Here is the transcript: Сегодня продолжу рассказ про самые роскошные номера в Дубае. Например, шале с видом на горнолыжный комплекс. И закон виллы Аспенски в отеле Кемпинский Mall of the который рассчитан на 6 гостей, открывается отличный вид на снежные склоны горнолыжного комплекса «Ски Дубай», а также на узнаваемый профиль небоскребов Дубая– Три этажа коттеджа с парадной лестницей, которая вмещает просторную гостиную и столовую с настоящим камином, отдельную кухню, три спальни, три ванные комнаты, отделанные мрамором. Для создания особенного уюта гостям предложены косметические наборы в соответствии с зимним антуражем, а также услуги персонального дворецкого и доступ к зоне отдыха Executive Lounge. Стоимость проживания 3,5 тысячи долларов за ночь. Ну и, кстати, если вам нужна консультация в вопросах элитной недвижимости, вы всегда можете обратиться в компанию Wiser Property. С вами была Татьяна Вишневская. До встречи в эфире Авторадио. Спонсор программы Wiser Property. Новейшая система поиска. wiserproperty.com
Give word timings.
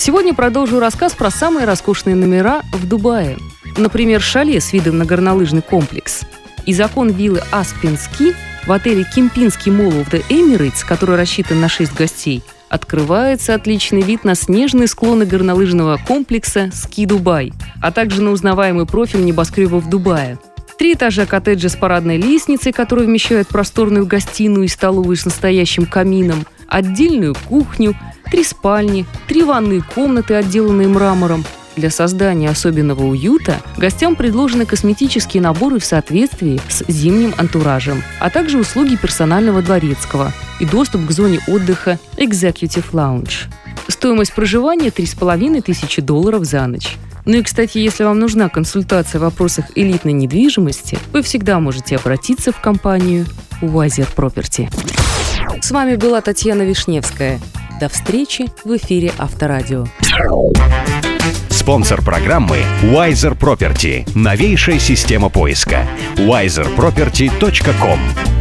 Сегодня 0.00 0.32
продолжу 0.32 0.80
рассказ 0.80 1.12
про 1.12 1.30
самые 1.30 1.66
роскошные 1.66 2.16
номера 2.16 2.62
в 2.72 2.88
Дубае. 2.88 3.36
Например, 3.76 4.18
шале 4.18 4.58
с 4.58 4.72
видом 4.72 4.96
на 4.96 5.04
горнолыжный 5.04 5.60
комплекс. 5.60 6.22
И 6.64 6.72
закон 6.72 7.10
виллы 7.10 7.42
Аспенски 7.50 8.34
в 8.66 8.72
отеле 8.72 9.04
Кемпинский 9.14 9.70
Mall 9.70 10.02
of 10.02 10.10
the 10.10 10.72
который 10.88 11.16
рассчитан 11.16 11.60
на 11.60 11.68
6 11.68 11.92
гостей, 11.92 12.42
открывается 12.70 13.54
отличный 13.54 14.00
вид 14.00 14.24
на 14.24 14.34
снежные 14.34 14.88
склоны 14.88 15.26
горнолыжного 15.26 15.98
комплекса 16.08 16.70
«Ски 16.72 17.04
Дубай», 17.04 17.52
а 17.82 17.92
также 17.92 18.22
на 18.22 18.30
узнаваемый 18.30 18.86
профиль 18.86 19.22
небоскребов 19.22 19.90
Дубая– 19.90 20.38
Три 20.80 20.94
этажа 20.94 21.26
коттеджа 21.26 21.68
с 21.68 21.76
парадной 21.76 22.16
лестницей, 22.16 22.72
которая 22.72 23.04
вмещает 23.04 23.48
просторную 23.48 24.06
гостиную 24.06 24.64
и 24.64 24.68
столовую 24.68 25.14
с 25.14 25.26
настоящим 25.26 25.84
камином, 25.84 26.46
отдельную 26.68 27.36
кухню, 27.50 27.94
три 28.30 28.44
спальни, 28.44 29.06
три 29.26 29.42
ванные 29.42 29.82
комнаты, 29.94 30.34
отделанные 30.34 30.88
мрамором. 30.88 31.44
Для 31.76 31.90
создания 31.90 32.50
особенного 32.50 33.04
уюта 33.04 33.60
гостям 33.76 34.16
предложены 34.16 34.66
косметические 34.66 35.42
наборы 35.42 35.78
в 35.78 35.84
соответствии 35.84 36.60
с 36.68 36.84
зимним 36.88 37.34
антуражем, 37.38 38.02
а 38.18 38.28
также 38.28 38.58
услуги 38.58 38.96
персонального 38.96 39.62
дворецкого 39.62 40.32
и 40.58 40.64
доступ 40.64 41.06
к 41.06 41.10
зоне 41.10 41.40
отдыха 41.46 41.98
Executive 42.16 42.90
Lounge. 42.92 43.50
Стоимость 43.88 44.34
проживания 44.34 44.88
3,5 44.88 45.62
тысячи 45.62 46.02
долларов 46.02 46.44
за 46.44 46.66
ночь. 46.66 46.96
Ну 47.24 47.36
и, 47.36 47.42
кстати, 47.42 47.78
если 47.78 48.04
вам 48.04 48.18
нужна 48.18 48.48
консультация 48.48 49.18
в 49.18 49.22
вопросах 49.22 49.66
элитной 49.74 50.12
недвижимости, 50.12 50.98
вы 51.12 51.22
всегда 51.22 51.60
можете 51.60 51.96
обратиться 51.96 52.50
в 52.52 52.60
компанию 52.60 53.26
Wiser 53.60 54.08
Property. 54.14 54.68
С 55.60 55.70
вами 55.70 55.96
была 55.96 56.20
Татьяна 56.20 56.62
Вишневская. 56.62 57.40
До 57.80 57.88
встречи 57.88 58.46
в 58.62 58.76
эфире 58.76 59.10
Авторадио. 59.16 59.86
Спонсор 61.48 62.02
программы 62.02 62.58
Wiser 62.82 63.34
Property. 63.34 64.06
Новейшая 64.14 64.78
система 64.78 65.30
поиска. 65.30 65.86
wiserproperty.com 66.16 68.39